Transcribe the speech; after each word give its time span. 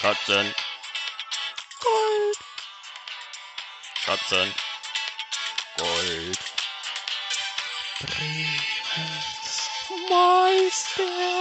Katzen. 0.00 0.54
Gold. 1.80 2.36
Katzen. 4.04 4.54
Gold. 5.76 6.38
Bremens 7.98 9.68
Meister 10.08 11.37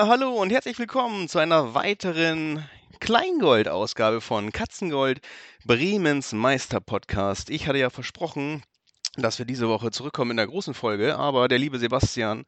Hallo 0.00 0.30
und 0.40 0.50
herzlich 0.50 0.78
willkommen 0.78 1.28
zu 1.28 1.40
einer 1.40 1.74
weiteren 1.74 2.64
Kleingold-Ausgabe 3.00 4.20
von 4.20 4.52
Katzengold, 4.52 5.20
Bremens 5.64 6.32
Meister-Podcast. 6.32 7.50
Ich 7.50 7.66
hatte 7.66 7.80
ja 7.80 7.90
versprochen, 7.90 8.62
dass 9.16 9.40
wir 9.40 9.44
diese 9.44 9.68
Woche 9.68 9.90
zurückkommen 9.90 10.30
in 10.30 10.36
der 10.36 10.46
großen 10.46 10.72
Folge, 10.72 11.16
aber 11.16 11.48
der 11.48 11.58
liebe 11.58 11.80
Sebastian 11.80 12.44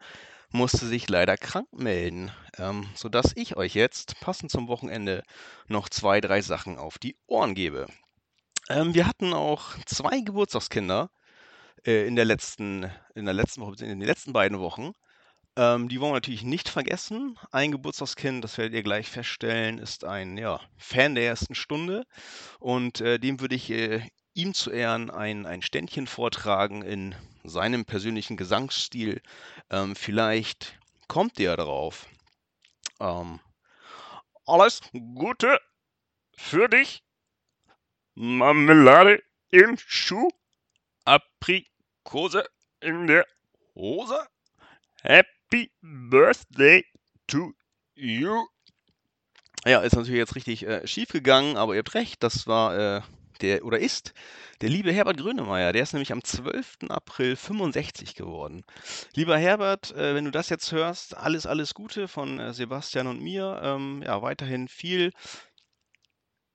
musste 0.50 0.86
sich 0.86 1.08
leider 1.10 1.36
krank 1.36 1.66
melden, 1.72 2.30
ähm, 2.56 2.88
sodass 2.94 3.32
ich 3.34 3.56
euch 3.56 3.74
jetzt, 3.74 4.20
passend 4.20 4.52
zum 4.52 4.68
Wochenende, 4.68 5.24
noch 5.66 5.88
zwei, 5.88 6.20
drei 6.20 6.42
Sachen 6.42 6.78
auf 6.78 6.98
die 6.98 7.16
Ohren 7.26 7.56
gebe. 7.56 7.88
Ähm, 8.68 8.94
wir 8.94 9.08
hatten 9.08 9.32
auch 9.32 9.76
zwei 9.86 10.20
Geburtstagskinder 10.20 11.10
äh, 11.84 12.06
in 12.06 12.14
der 12.14 12.26
letzten, 12.26 12.88
in 13.16 13.24
der 13.24 13.34
letzten 13.34 13.60
Woche, 13.62 13.84
in 13.84 13.98
den 13.98 14.02
letzten 14.02 14.32
beiden 14.32 14.60
Wochen. 14.60 14.92
Ähm, 15.60 15.90
die 15.90 16.00
wollen 16.00 16.12
wir 16.12 16.16
natürlich 16.16 16.42
nicht 16.42 16.70
vergessen. 16.70 17.38
Ein 17.50 17.70
Geburtstagskind, 17.70 18.42
das 18.42 18.56
werdet 18.56 18.72
ihr 18.72 18.82
gleich 18.82 19.10
feststellen, 19.10 19.76
ist 19.76 20.06
ein 20.06 20.38
ja, 20.38 20.58
Fan 20.78 21.14
der 21.14 21.26
ersten 21.26 21.54
Stunde. 21.54 22.06
Und 22.60 23.02
äh, 23.02 23.18
dem 23.18 23.40
würde 23.40 23.56
ich 23.56 23.68
äh, 23.68 24.00
ihm 24.32 24.54
zu 24.54 24.70
Ehren 24.70 25.10
ein, 25.10 25.44
ein 25.44 25.60
Ständchen 25.60 26.06
vortragen 26.06 26.80
in 26.80 27.14
seinem 27.44 27.84
persönlichen 27.84 28.38
Gesangsstil. 28.38 29.20
Ähm, 29.68 29.96
vielleicht 29.96 30.78
kommt 31.08 31.36
der 31.36 31.58
drauf. 31.58 32.06
Ähm, 32.98 33.38
Alles 34.46 34.80
Gute 35.14 35.60
für 36.38 36.70
dich. 36.70 37.04
Marmelade 38.14 39.22
im 39.50 39.76
Schuh. 39.76 40.30
Aprikose 41.04 42.48
in 42.80 43.06
der 43.06 43.26
Hose. 43.74 44.26
Happy 45.02 45.39
Birthday 45.82 46.84
to 47.26 47.52
you. 47.94 48.46
ja, 49.66 49.80
ist 49.80 49.96
natürlich 49.96 50.18
jetzt 50.18 50.36
richtig 50.36 50.66
äh, 50.66 50.86
schief 50.86 51.08
gegangen, 51.08 51.56
aber 51.56 51.74
ihr 51.74 51.80
habt 51.80 51.94
recht, 51.94 52.22
das 52.22 52.46
war 52.46 52.98
äh, 52.98 53.02
der 53.40 53.64
oder 53.64 53.78
ist 53.78 54.12
der 54.60 54.68
liebe 54.68 54.92
Herbert 54.92 55.16
Grönemeyer. 55.16 55.72
Der 55.72 55.82
ist 55.82 55.92
nämlich 55.92 56.12
am 56.12 56.22
12. 56.22 56.78
April 56.88 57.34
65 57.34 58.14
geworden. 58.14 58.64
Lieber 59.14 59.38
Herbert, 59.38 59.90
äh, 59.92 60.14
wenn 60.14 60.24
du 60.24 60.30
das 60.30 60.50
jetzt 60.50 60.70
hörst, 60.72 61.16
alles, 61.16 61.46
alles 61.46 61.74
Gute 61.74 62.08
von 62.08 62.38
äh, 62.38 62.52
Sebastian 62.52 63.06
und 63.06 63.20
mir. 63.20 63.60
Ähm, 63.62 64.02
ja, 64.04 64.22
weiterhin 64.22 64.68
viel 64.68 65.12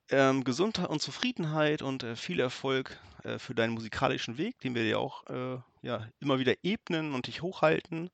ähm, 0.10 0.44
Gesundheit 0.44 0.90
und 0.90 1.02
Zufriedenheit 1.02 1.82
und 1.82 2.04
äh, 2.04 2.16
viel 2.16 2.40
Erfolg 2.40 3.00
äh, 3.24 3.40
für 3.40 3.56
deinen 3.56 3.74
musikalischen 3.74 4.38
Weg, 4.38 4.60
den 4.60 4.76
wir 4.76 4.84
dir 4.84 5.00
auch 5.00 5.26
äh, 5.28 5.58
ja, 5.82 6.08
immer 6.20 6.40
wieder 6.40 6.54
ebnen 6.64 7.14
und 7.14 7.28
dich 7.28 7.42
hochhalten. 7.42 8.10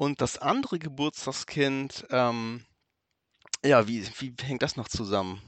Und 0.00 0.22
das 0.22 0.38
andere 0.38 0.78
Geburtstagskind, 0.78 2.06
ähm, 2.08 2.64
ja, 3.62 3.86
wie, 3.86 4.02
wie 4.18 4.34
hängt 4.40 4.62
das 4.62 4.76
noch 4.76 4.88
zusammen? 4.88 5.42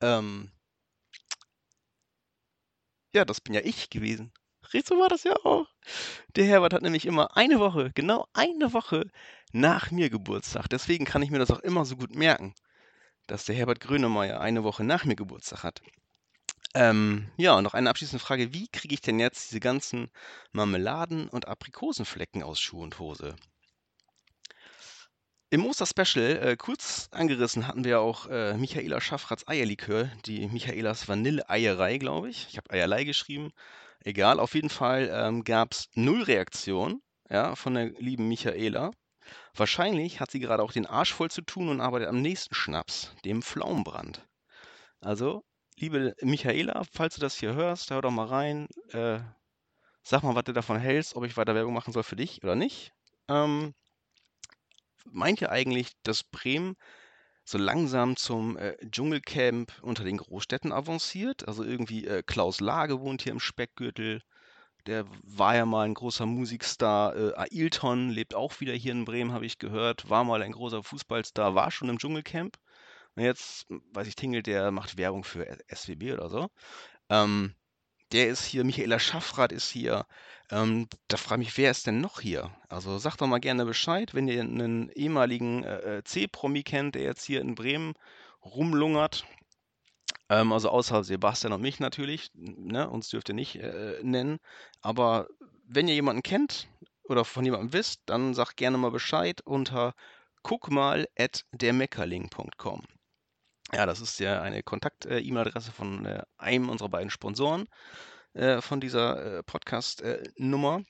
Ähm, 0.00 0.50
ja, 3.14 3.24
das 3.24 3.40
bin 3.40 3.54
ja 3.54 3.60
ich 3.62 3.88
gewesen. 3.88 4.32
So 4.84 4.98
war 4.98 5.08
das 5.08 5.22
ja 5.22 5.36
auch. 5.44 5.68
Der 6.34 6.44
Herbert 6.44 6.72
hat 6.72 6.82
nämlich 6.82 7.06
immer 7.06 7.36
eine 7.36 7.60
Woche, 7.60 7.92
genau 7.94 8.26
eine 8.32 8.72
Woche 8.72 9.08
nach 9.52 9.92
mir 9.92 10.10
Geburtstag. 10.10 10.66
Deswegen 10.68 11.04
kann 11.04 11.22
ich 11.22 11.30
mir 11.30 11.38
das 11.38 11.52
auch 11.52 11.60
immer 11.60 11.84
so 11.84 11.96
gut 11.96 12.16
merken, 12.16 12.52
dass 13.28 13.44
der 13.44 13.54
Herbert 13.54 13.78
Grönemeyer 13.78 14.40
eine 14.40 14.64
Woche 14.64 14.82
nach 14.82 15.04
mir 15.04 15.14
Geburtstag 15.14 15.62
hat. 15.62 15.82
Ähm, 16.76 17.30
ja, 17.38 17.54
und 17.54 17.64
noch 17.64 17.72
eine 17.72 17.88
abschließende 17.88 18.22
Frage. 18.22 18.52
Wie 18.52 18.68
kriege 18.68 18.92
ich 18.92 19.00
denn 19.00 19.18
jetzt 19.18 19.48
diese 19.48 19.60
ganzen 19.60 20.10
Marmeladen- 20.52 21.30
und 21.30 21.48
Aprikosenflecken 21.48 22.42
aus 22.42 22.60
Schuh 22.60 22.82
und 22.82 22.98
Hose? 22.98 23.34
Im 25.48 25.64
Oster-Special, 25.64 26.36
äh, 26.36 26.56
kurz 26.58 27.08
angerissen, 27.12 27.66
hatten 27.66 27.84
wir 27.84 28.00
auch 28.00 28.26
äh, 28.26 28.58
Michaela 28.58 29.00
Schaffrats 29.00 29.48
Eierlikör, 29.48 30.10
die 30.26 30.48
Michaelas 30.48 31.08
Vanille-Eierei, 31.08 31.96
glaube 31.96 32.28
ich. 32.28 32.46
Ich 32.50 32.58
habe 32.58 32.70
Eierlei 32.70 33.04
geschrieben. 33.04 33.52
Egal, 34.04 34.38
auf 34.38 34.54
jeden 34.54 34.68
Fall 34.68 35.08
ähm, 35.10 35.44
gab 35.44 35.72
es 35.72 35.88
null 35.94 36.24
Reaktion 36.24 37.00
ja, 37.30 37.56
von 37.56 37.72
der 37.72 37.86
lieben 37.86 38.28
Michaela. 38.28 38.90
Wahrscheinlich 39.54 40.20
hat 40.20 40.30
sie 40.30 40.40
gerade 40.40 40.62
auch 40.62 40.72
den 40.72 40.84
Arsch 40.84 41.14
voll 41.14 41.30
zu 41.30 41.40
tun 41.40 41.70
und 41.70 41.80
arbeitet 41.80 42.08
am 42.08 42.20
nächsten 42.20 42.54
Schnaps, 42.54 43.14
dem 43.24 43.40
Pflaumenbrand. 43.40 44.28
Also, 45.00 45.42
liebe 45.78 46.14
Michaela, 46.22 46.82
falls 46.92 47.14
du 47.16 47.20
das 47.20 47.36
hier 47.36 47.54
hörst, 47.54 47.90
hör 47.90 48.02
doch 48.02 48.10
mal 48.10 48.26
rein. 48.26 48.68
Äh, 48.92 49.20
sag 50.02 50.22
mal, 50.22 50.34
was 50.34 50.44
du 50.44 50.52
davon 50.52 50.78
hältst, 50.78 51.16
ob 51.16 51.24
ich 51.24 51.36
weiter 51.36 51.54
Werbung 51.54 51.74
machen 51.74 51.92
soll 51.92 52.02
für 52.02 52.16
dich 52.16 52.42
oder 52.42 52.54
nicht. 52.54 52.92
Ähm, 53.28 53.74
meint 55.04 55.40
ihr 55.40 55.50
eigentlich, 55.50 55.92
dass 56.02 56.24
Bremen 56.24 56.76
so 57.44 57.58
langsam 57.58 58.16
zum 58.16 58.56
äh, 58.56 58.76
Dschungelcamp 58.90 59.72
unter 59.82 60.04
den 60.04 60.16
Großstädten 60.16 60.72
avanciert? 60.72 61.46
Also 61.46 61.64
irgendwie 61.64 62.06
äh, 62.06 62.22
Klaus 62.22 62.60
Lage 62.60 63.00
wohnt 63.00 63.22
hier 63.22 63.32
im 63.32 63.40
Speckgürtel. 63.40 64.22
Der 64.86 65.04
war 65.22 65.56
ja 65.56 65.66
mal 65.66 65.84
ein 65.84 65.94
großer 65.94 66.26
Musikstar. 66.26 67.16
Äh, 67.16 67.32
Ailton 67.36 68.10
lebt 68.10 68.34
auch 68.34 68.60
wieder 68.60 68.72
hier 68.72 68.92
in 68.92 69.04
Bremen, 69.04 69.32
habe 69.32 69.46
ich 69.46 69.58
gehört. 69.58 70.08
War 70.08 70.24
mal 70.24 70.42
ein 70.42 70.52
großer 70.52 70.82
Fußballstar, 70.82 71.54
war 71.54 71.70
schon 71.70 71.88
im 71.88 71.98
Dschungelcamp. 71.98 72.56
Und 73.16 73.24
jetzt, 73.24 73.66
weiß 73.92 74.06
ich, 74.06 74.14
tingelt 74.14 74.46
der, 74.46 74.70
macht 74.70 74.98
Werbung 74.98 75.24
für 75.24 75.46
SWB 75.68 76.12
oder 76.12 76.28
so. 76.28 76.48
Ähm, 77.08 77.54
der 78.12 78.28
ist 78.28 78.44
hier, 78.44 78.64
Michaela 78.64 78.98
Schaffrath 78.98 79.52
ist 79.52 79.70
hier. 79.70 80.06
Ähm, 80.50 80.88
da 81.08 81.16
frage 81.16 81.42
ich 81.42 81.48
mich, 81.48 81.58
wer 81.58 81.70
ist 81.70 81.86
denn 81.86 82.00
noch 82.00 82.20
hier? 82.20 82.50
Also 82.68 82.98
sagt 82.98 83.20
doch 83.20 83.26
mal 83.26 83.40
gerne 83.40 83.64
Bescheid, 83.64 84.14
wenn 84.14 84.28
ihr 84.28 84.42
einen 84.42 84.90
ehemaligen 84.90 85.64
äh, 85.64 85.98
äh, 85.98 86.04
C-Promi 86.04 86.62
kennt, 86.62 86.94
der 86.94 87.02
jetzt 87.02 87.24
hier 87.24 87.40
in 87.40 87.56
Bremen 87.56 87.94
rumlungert. 88.44 89.24
Ähm, 90.28 90.52
also 90.52 90.68
außer 90.70 91.02
Sebastian 91.02 91.52
und 91.52 91.62
mich 91.62 91.80
natürlich. 91.80 92.30
Ne? 92.34 92.88
Uns 92.88 93.08
dürft 93.08 93.28
ihr 93.30 93.34
nicht 93.34 93.56
äh, 93.56 93.98
nennen. 94.02 94.38
Aber 94.82 95.26
wenn 95.66 95.88
ihr 95.88 95.94
jemanden 95.94 96.22
kennt 96.22 96.68
oder 97.04 97.24
von 97.24 97.44
jemandem 97.44 97.72
wisst, 97.72 98.02
dann 98.06 98.34
sagt 98.34 98.56
gerne 98.56 98.78
mal 98.78 98.90
Bescheid 98.90 99.40
unter 99.42 99.94
guckmal.dermeckerling.com. 100.42 102.82
Ja, 103.72 103.84
das 103.84 104.00
ist 104.00 104.20
ja 104.20 104.40
eine 104.42 104.62
Kontakt-E-Mail-Adresse 104.62 105.72
von 105.72 106.06
äh, 106.06 106.22
einem 106.38 106.68
unserer 106.68 106.88
beiden 106.88 107.10
Sponsoren 107.10 107.66
äh, 108.32 108.60
von 108.60 108.80
dieser 108.80 109.38
äh, 109.38 109.42
Podcast-Nummer. 109.42 110.82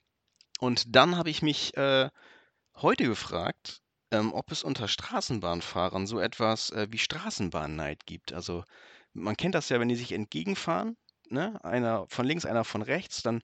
Und 0.60 0.94
dann 0.94 1.16
habe 1.16 1.30
ich 1.30 1.42
mich 1.42 1.72
heute 1.76 3.04
gefragt, 3.04 3.82
ähm, 4.10 4.32
ob 4.32 4.50
es 4.50 4.64
unter 4.64 4.88
Straßenbahnfahrern 4.88 6.06
so 6.06 6.18
etwas 6.18 6.72
wie 6.88 6.96
Straßenbahnneid 6.96 8.06
gibt. 8.06 8.32
Also 8.32 8.64
man 9.12 9.36
kennt 9.36 9.54
das 9.54 9.68
ja, 9.68 9.80
wenn 9.80 9.88
die 9.88 9.96
sich 9.96 10.12
entgegenfahren, 10.12 10.96
ne? 11.28 11.62
einer 11.62 12.06
von 12.08 12.24
links, 12.24 12.46
einer 12.46 12.64
von 12.64 12.80
rechts, 12.80 13.22
dann 13.22 13.42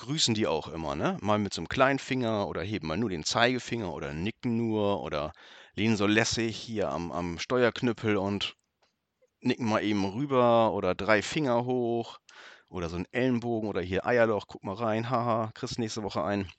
grüßen 0.00 0.34
die 0.34 0.46
auch 0.46 0.68
immer, 0.68 0.94
ne? 0.94 1.18
Mal 1.20 1.38
mit 1.38 1.54
so 1.54 1.60
einem 1.60 1.68
kleinen 1.68 1.98
Finger 1.98 2.48
oder 2.48 2.62
heben 2.62 2.88
mal 2.88 2.96
nur 2.96 3.10
den 3.10 3.24
Zeigefinger 3.24 3.92
oder 3.92 4.12
nicken 4.12 4.56
nur 4.56 5.02
oder 5.02 5.32
lehnen 5.74 5.96
so 5.96 6.06
lässig 6.06 6.56
hier 6.56 6.90
am, 6.90 7.12
am 7.12 7.38
Steuerknüppel 7.38 8.16
und 8.16 8.56
nicken 9.40 9.68
mal 9.68 9.82
eben 9.82 10.04
rüber 10.04 10.72
oder 10.72 10.94
drei 10.94 11.22
Finger 11.22 11.64
hoch 11.64 12.18
oder 12.68 12.88
so 12.88 12.96
ein 12.96 13.06
Ellenbogen 13.12 13.68
oder 13.68 13.80
hier 13.82 14.06
Eierloch, 14.06 14.46
guck 14.46 14.64
mal 14.64 14.74
rein, 14.74 15.10
haha, 15.10 15.50
kriegst 15.54 15.78
nächste 15.78 16.02
Woche 16.02 16.24
ein. 16.24 16.50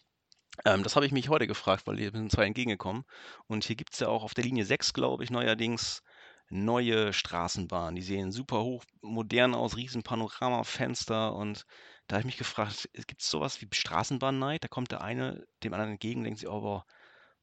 Ähm, 0.66 0.84
das 0.84 0.96
habe 0.96 1.06
ich 1.06 1.12
mich 1.12 1.30
heute 1.30 1.48
gefragt, 1.48 1.88
weil 1.88 1.98
hier 1.98 2.12
sind 2.12 2.32
zwei 2.32 2.46
entgegengekommen. 2.46 3.04
Und 3.48 3.64
hier 3.64 3.76
gibt 3.76 3.94
es 3.94 4.00
ja 4.00 4.08
auch 4.08 4.24
auf 4.24 4.34
der 4.34 4.44
Linie 4.44 4.66
6, 4.66 4.94
glaube 4.94 5.24
ich, 5.24 5.30
neuerdings 5.32 6.04
neue 6.50 7.14
Straßenbahnen. 7.14 7.96
Die 7.96 8.02
sehen 8.02 8.32
super 8.32 8.62
hoch, 8.62 8.84
modern 9.02 9.56
aus, 9.56 9.78
riesen 9.78 10.04
Panoramafenster. 10.04 11.34
Und 11.34 11.66
da 12.08 12.16
habe 12.16 12.22
ich 12.22 12.26
mich 12.26 12.38
gefragt, 12.38 12.90
gibt 12.94 13.22
es 13.22 13.30
sowas 13.30 13.62
wie 13.62 13.68
Straßenbahnneid? 13.72 14.64
Da 14.64 14.68
kommt 14.68 14.92
der 14.92 15.02
eine 15.02 15.46
dem 15.64 15.74
anderen 15.74 15.94
entgegen, 15.94 16.24
denkt 16.24 16.40
sich, 16.40 16.50
oh, 16.50 16.62
boah, 16.62 16.86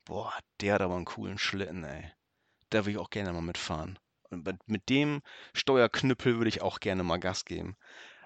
boah, 0.04 0.32
der 0.60 0.74
hat 0.74 0.82
aber 0.82 0.96
einen 0.96 1.04
coolen 1.04 1.38
Schlitten, 1.38 1.84
ey. 1.84 2.10
Da 2.70 2.80
würde 2.80 2.92
ich 2.92 2.98
auch 2.98 3.10
gerne 3.10 3.32
mal 3.32 3.40
mitfahren. 3.40 3.98
Und 4.30 4.46
mit 4.66 4.88
dem 4.90 5.22
Steuerknüppel 5.54 6.36
würde 6.36 6.48
ich 6.48 6.60
auch 6.60 6.80
gerne 6.80 7.02
mal 7.02 7.18
Gas 7.18 7.46
geben. 7.46 7.76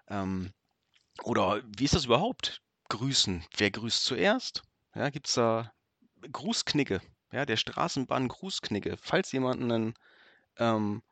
Ähm, 0.08 0.52
oder 1.23 1.62
wie 1.64 1.84
ist 1.84 1.94
das 1.94 2.06
überhaupt? 2.06 2.62
grüßen. 2.93 3.43
Wer 3.56 3.70
grüßt 3.70 4.05
zuerst? 4.05 4.62
Ja, 4.94 5.08
gibt 5.08 5.26
es 5.26 5.34
da 5.34 5.73
Grußknigge, 6.31 7.00
ja, 7.32 7.46
der 7.46 7.56
Straßenbahn-Grußknigge. 7.56 8.99
Falls 9.00 9.32
jemand 9.32 9.62
einen 9.62 9.94
ähm, 10.58 11.02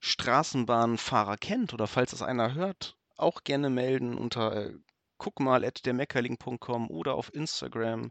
Straßenbahnfahrer 0.00 1.38
kennt 1.38 1.72
oder 1.72 1.86
falls 1.86 2.12
es 2.12 2.20
einer 2.20 2.52
hört, 2.54 2.95
auch 3.16 3.44
gerne 3.44 3.70
melden 3.70 4.16
unter 4.16 4.54
äh, 4.54 4.74
guckmal.dermeckerling.com 5.18 6.90
oder 6.90 7.14
auf 7.14 7.32
Instagram 7.34 8.10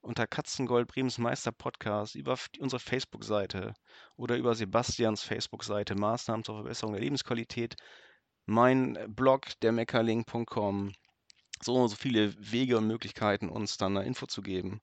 unter 0.00 0.26
Katzengold 0.26 0.86
Bremens 0.88 1.18
Meister 1.18 1.50
Podcast, 1.50 2.14
über 2.14 2.38
unsere 2.58 2.80
Facebook-Seite 2.80 3.72
oder 4.16 4.36
über 4.36 4.54
Sebastians 4.54 5.22
Facebook-Seite 5.22 5.94
Maßnahmen 5.94 6.44
zur 6.44 6.56
Verbesserung 6.56 6.92
der 6.92 7.02
Lebensqualität, 7.02 7.76
mein 8.46 8.98
Blog 9.08 9.48
dermeckerling.com. 9.62 10.92
So, 11.62 11.88
so 11.88 11.96
viele 11.96 12.34
Wege 12.38 12.76
und 12.78 12.86
Möglichkeiten, 12.86 13.48
uns 13.48 13.78
dann 13.78 13.96
eine 13.96 14.06
Info 14.06 14.26
zu 14.26 14.42
geben. 14.42 14.80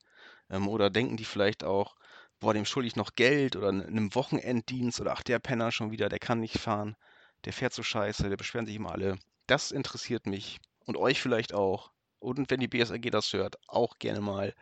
Ähm, 0.49 0.67
oder 0.67 0.89
denken 0.89 1.17
die 1.17 1.25
vielleicht 1.25 1.63
auch, 1.63 1.95
boah, 2.39 2.53
dem 2.53 2.65
schulde 2.65 2.87
ich 2.87 2.95
noch 2.95 3.13
Geld 3.15 3.55
oder 3.55 3.69
einem 3.69 4.13
Wochenenddienst 4.15 4.99
oder 4.99 5.13
ach, 5.13 5.23
der 5.23 5.39
Penner 5.39 5.71
schon 5.71 5.91
wieder, 5.91 6.09
der 6.09 6.19
kann 6.19 6.39
nicht 6.39 6.57
fahren, 6.57 6.95
der 7.45 7.53
fährt 7.53 7.73
so 7.73 7.83
scheiße, 7.83 8.29
der 8.29 8.37
beschweren 8.37 8.65
sich 8.65 8.75
immer 8.75 8.91
alle. 8.91 9.19
Das 9.51 9.71
interessiert 9.71 10.27
mich 10.27 10.61
und 10.85 10.95
euch 10.95 11.21
vielleicht 11.21 11.53
auch. 11.53 11.91
Und 12.19 12.49
wenn 12.49 12.61
die 12.61 12.69
BSAG 12.69 13.11
das 13.11 13.33
hört, 13.33 13.57
auch 13.67 13.99
gerne 13.99 14.21
mal 14.21 14.55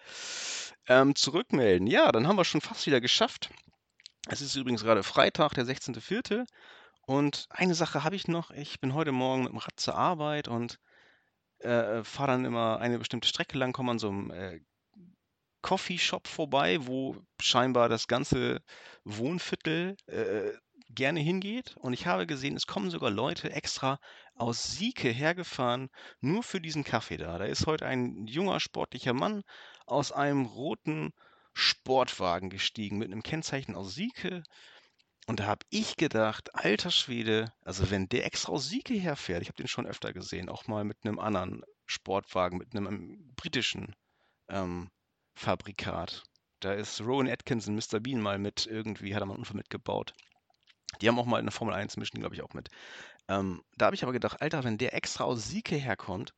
ähm, 0.87 1.13
zurückmelden. 1.13 1.85
Ja, 1.85 2.11
dann 2.11 2.27
haben 2.27 2.37
wir 2.37 2.43
schon 2.43 2.59
fast 2.59 2.87
wieder 2.87 2.99
geschafft. 2.99 3.51
Es 4.27 4.41
ist 4.41 4.55
übrigens 4.55 4.81
gerade 4.81 5.03
Freitag, 5.03 5.53
der 5.53 5.65
16.04. 5.65 6.43
Und 7.05 7.45
eine 7.51 7.75
Sache 7.75 8.03
habe 8.03 8.15
ich 8.15 8.27
noch. 8.27 8.49
Ich 8.49 8.79
bin 8.79 8.95
heute 8.95 9.11
Morgen 9.11 9.43
mit 9.43 9.51
dem 9.51 9.59
Rad 9.59 9.79
zur 9.79 9.93
Arbeit 9.93 10.47
und 10.47 10.79
äh, 11.59 12.03
fahre 12.03 12.31
dann 12.31 12.45
immer 12.45 12.79
eine 12.79 12.97
bestimmte 12.97 13.27
Strecke 13.27 13.59
lang, 13.59 13.73
komme 13.73 13.91
an 13.91 13.99
so 13.99 14.09
einem 14.09 14.31
äh, 14.31 14.59
Coffeeshop 15.61 16.27
vorbei, 16.27 16.87
wo 16.87 17.15
scheinbar 17.39 17.89
das 17.89 18.07
ganze 18.07 18.63
Wohnviertel 19.03 19.97
äh, 20.07 20.49
gerne 20.89 21.19
hingeht. 21.19 21.75
Und 21.77 21.93
ich 21.93 22.07
habe 22.07 22.27
gesehen, 22.27 22.55
es 22.55 22.67
kommen 22.67 22.89
sogar 22.89 23.11
Leute 23.11 23.51
extra 23.51 23.99
aus 24.35 24.63
Sieke 24.63 25.09
hergefahren, 25.09 25.89
nur 26.21 26.43
für 26.43 26.61
diesen 26.61 26.83
Kaffee 26.83 27.17
da. 27.17 27.37
Da 27.37 27.45
ist 27.45 27.67
heute 27.67 27.85
ein 27.85 28.25
junger, 28.27 28.59
sportlicher 28.59 29.13
Mann 29.13 29.43
aus 29.85 30.11
einem 30.11 30.45
roten 30.45 31.11
Sportwagen 31.53 32.49
gestiegen 32.49 32.97
mit 32.97 33.11
einem 33.11 33.23
Kennzeichen 33.23 33.75
aus 33.75 33.93
Sieke. 33.93 34.43
Und 35.27 35.41
da 35.41 35.45
habe 35.45 35.65
ich 35.69 35.95
gedacht, 35.97 36.55
alter 36.55 36.89
Schwede, 36.89 37.53
also 37.61 37.91
wenn 37.91 38.07
der 38.09 38.25
extra 38.25 38.53
aus 38.53 38.67
Sieke 38.67 38.95
herfährt, 38.95 39.41
ich 39.41 39.49
habe 39.49 39.57
den 39.57 39.67
schon 39.67 39.85
öfter 39.85 40.13
gesehen, 40.13 40.49
auch 40.49 40.67
mal 40.67 40.83
mit 40.83 40.97
einem 41.03 41.19
anderen 41.19 41.63
Sportwagen, 41.85 42.57
mit 42.57 42.73
einem, 42.73 42.87
einem 42.87 43.33
britischen 43.35 43.95
ähm, 44.47 44.89
Fabrikat. 45.35 46.23
Da 46.61 46.73
ist 46.73 47.01
Rowan 47.01 47.29
Atkinson, 47.29 47.75
Mr. 47.75 47.99
Bean, 47.99 48.21
mal 48.21 48.39
mit 48.39 48.65
irgendwie, 48.65 49.13
hat 49.13 49.21
er 49.21 49.25
mal 49.27 49.33
einen 49.33 49.41
Unfall 49.41 49.57
mitgebaut. 49.57 50.13
Die 51.01 51.07
haben 51.07 51.19
auch 51.19 51.25
mal 51.25 51.39
in 51.39 51.45
der 51.45 51.51
Formel 51.53 51.73
1 51.73 51.97
mischen, 51.97 52.19
glaube 52.19 52.35
ich, 52.35 52.41
auch 52.41 52.53
mit. 52.53 52.69
Ähm, 53.27 53.63
da 53.77 53.87
habe 53.87 53.95
ich 53.95 54.03
aber 54.03 54.13
gedacht, 54.13 54.41
Alter, 54.41 54.63
wenn 54.63 54.77
der 54.77 54.93
extra 54.95 55.23
aus 55.23 55.47
Sieke 55.47 55.75
herkommt, 55.75 56.33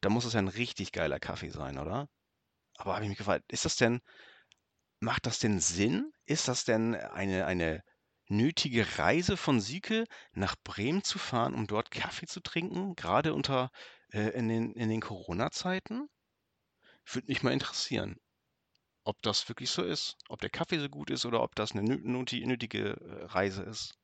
dann 0.00 0.12
muss 0.12 0.24
es 0.24 0.34
ja 0.34 0.40
ein 0.40 0.48
richtig 0.48 0.92
geiler 0.92 1.18
Kaffee 1.20 1.50
sein, 1.50 1.78
oder? 1.78 2.08
Aber 2.76 2.94
habe 2.94 3.04
ich 3.04 3.08
mich 3.08 3.18
gefragt, 3.18 3.44
ist 3.52 3.64
das 3.64 3.76
denn, 3.76 4.00
macht 5.00 5.26
das 5.26 5.38
denn 5.38 5.60
Sinn? 5.60 6.12
Ist 6.26 6.48
das 6.48 6.64
denn 6.64 6.94
eine, 6.94 7.46
eine 7.46 7.82
nötige 8.28 8.98
Reise 8.98 9.36
von 9.36 9.60
Sieke 9.60 10.04
nach 10.32 10.56
Bremen 10.64 11.04
zu 11.04 11.18
fahren, 11.18 11.54
um 11.54 11.66
dort 11.66 11.90
Kaffee 11.90 12.26
zu 12.26 12.40
trinken, 12.40 12.94
gerade 12.96 13.34
unter 13.34 13.70
äh, 14.12 14.30
in 14.30 14.48
den, 14.48 14.72
in 14.72 14.88
den 14.88 15.00
Corona-Zeiten? 15.00 16.08
Würde 17.06 17.28
mich 17.28 17.42
mal 17.42 17.52
interessieren, 17.52 18.16
ob 19.04 19.20
das 19.22 19.48
wirklich 19.48 19.70
so 19.70 19.82
ist, 19.82 20.16
ob 20.28 20.40
der 20.40 20.50
Kaffee 20.50 20.78
so 20.78 20.88
gut 20.88 21.10
ist 21.10 21.24
oder 21.26 21.42
ob 21.42 21.54
das 21.54 21.72
eine 21.72 21.82
nötige 21.82 22.90
äh, 22.90 23.24
Reise 23.26 23.62
ist. 23.62 23.94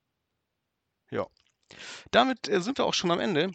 Ja. 1.10 1.26
Damit 2.10 2.48
äh, 2.48 2.60
sind 2.60 2.78
wir 2.78 2.84
auch 2.84 2.94
schon 2.94 3.10
am 3.10 3.20
Ende. 3.20 3.52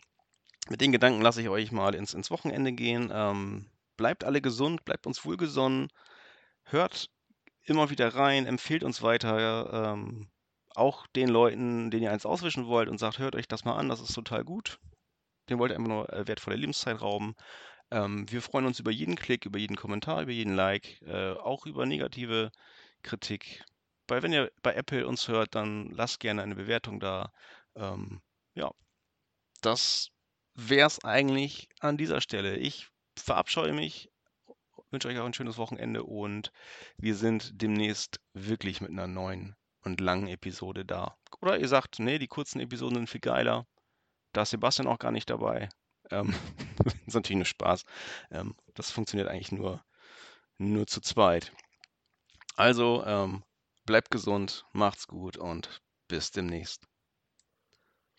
Mit 0.69 0.81
den 0.81 0.91
Gedanken 0.91 1.21
lasse 1.21 1.41
ich 1.41 1.49
euch 1.49 1.71
mal 1.71 1.93
ins, 1.95 2.13
ins 2.13 2.31
Wochenende 2.31 2.71
gehen. 2.71 3.11
Ähm, 3.13 3.69
bleibt 3.97 4.23
alle 4.23 4.41
gesund, 4.41 4.85
bleibt 4.85 5.05
uns 5.05 5.25
wohlgesonnen, 5.25 5.89
hört 6.63 7.09
immer 7.63 7.89
wieder 7.89 8.15
rein, 8.15 8.45
empfehlt 8.45 8.83
uns 8.83 9.01
weiter. 9.01 9.93
Ähm, 9.93 10.29
auch 10.75 11.05
den 11.07 11.29
Leuten, 11.29 11.91
denen 11.91 12.03
ihr 12.03 12.11
eins 12.11 12.25
auswischen 12.25 12.65
wollt 12.65 12.89
und 12.89 12.97
sagt, 12.97 13.19
hört 13.19 13.35
euch 13.35 13.47
das 13.47 13.65
mal 13.65 13.75
an, 13.75 13.89
das 13.89 14.01
ist 14.01 14.13
total 14.13 14.43
gut. 14.43 14.79
Den 15.49 15.59
wollt 15.59 15.71
ihr 15.71 15.75
einfach 15.75 15.89
nur 15.89 16.13
äh, 16.13 16.27
wertvolle 16.27 16.55
Lebenszeit 16.55 17.01
rauben. 17.01 17.35
Ähm, 17.93 18.25
wir 18.31 18.41
freuen 18.41 18.65
uns 18.65 18.79
über 18.79 18.89
jeden 18.89 19.15
Klick, 19.15 19.45
über 19.45 19.59
jeden 19.59 19.75
Kommentar, 19.75 20.23
über 20.23 20.31
jeden 20.31 20.55
Like, 20.55 20.99
äh, 21.03 21.33
auch 21.33 21.67
über 21.67 21.85
negative 21.85 22.51
Kritik. 23.03 23.63
Weil 24.07 24.23
wenn 24.23 24.33
ihr 24.33 24.51
bei 24.63 24.73
Apple 24.73 25.07
uns 25.07 25.27
hört, 25.27 25.53
dann 25.53 25.91
lasst 25.91 26.19
gerne 26.19 26.41
eine 26.41 26.55
Bewertung 26.55 26.99
da. 26.99 27.31
Ähm, 27.75 28.19
ja, 28.55 28.71
das 29.61 30.09
wäre 30.55 30.87
es 30.87 31.03
eigentlich 31.03 31.69
an 31.81 31.97
dieser 31.97 32.19
Stelle. 32.19 32.57
Ich 32.57 32.89
verabscheue 33.15 33.73
mich, 33.73 34.09
wünsche 34.89 35.07
euch 35.07 35.19
auch 35.19 35.25
ein 35.25 35.35
schönes 35.35 35.59
Wochenende 35.59 36.03
und 36.03 36.51
wir 36.97 37.15
sind 37.15 37.61
demnächst 37.61 38.19
wirklich 38.33 38.81
mit 38.81 38.89
einer 38.89 39.07
neuen 39.07 39.55
und 39.81 40.01
langen 40.01 40.29
Episode 40.29 40.83
da. 40.83 41.15
Oder 41.41 41.59
ihr 41.59 41.67
sagt, 41.67 41.99
nee, 41.99 42.17
die 42.17 42.27
kurzen 42.27 42.59
Episoden 42.59 42.95
sind 42.95 43.09
viel 43.09 43.21
geiler. 43.21 43.67
Da 44.31 44.41
ist 44.41 44.49
Sebastian 44.49 44.87
auch 44.87 44.97
gar 44.97 45.11
nicht 45.11 45.29
dabei. 45.29 45.69
Ähm, 46.11 46.33
das 46.83 46.93
ist 47.07 47.13
natürlich 47.13 47.37
nur 47.37 47.45
Spaß. 47.45 47.85
Ähm, 48.31 48.55
das 48.73 48.91
funktioniert 48.91 49.29
eigentlich 49.29 49.51
nur, 49.51 49.83
nur 50.57 50.87
zu 50.87 51.01
zweit. 51.01 51.51
Also 52.55 53.03
ähm, 53.05 53.43
bleibt 53.85 54.11
gesund, 54.11 54.65
macht's 54.73 55.07
gut 55.07 55.37
und 55.37 55.81
bis 56.07 56.31
demnächst. 56.31 56.85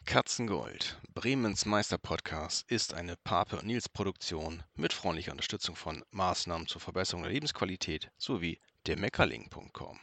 Katzengold, 0.04 1.00
Bremens 1.14 1.64
Meister-Podcast, 1.64 2.70
ist 2.70 2.92
eine 2.92 3.16
Pape 3.16 3.56
und 3.56 3.66
Nils 3.66 3.88
Produktion 3.88 4.62
mit 4.74 4.92
freundlicher 4.92 5.32
Unterstützung 5.32 5.76
von 5.76 6.04
Maßnahmen 6.10 6.66
zur 6.66 6.82
Verbesserung 6.82 7.22
der 7.22 7.32
Lebensqualität 7.32 8.10
sowie 8.18 8.60
der 8.86 8.98
Meckerling.com. 8.98 9.98